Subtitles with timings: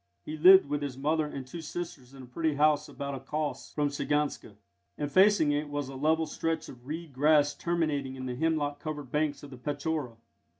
[0.25, 3.71] He lived with his mother and two sisters in a pretty house about a kös
[3.71, 4.55] from Shiganska,
[4.97, 9.11] and facing it was a level stretch of reed grass terminating in the hemlock covered
[9.11, 10.17] banks of the Petchora.